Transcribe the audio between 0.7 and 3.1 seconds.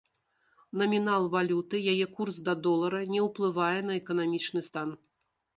Намінал валюты, яе курс да долара